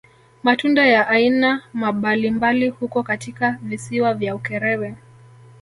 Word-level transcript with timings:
Matunda 0.43 0.85
ya 0.87 1.07
aina 1.07 1.63
mabalimbali 1.73 2.69
huko 2.69 3.03
katika 3.03 3.57
visiwa 3.63 4.13
vya 4.13 4.35
Ukerewe 4.35 4.95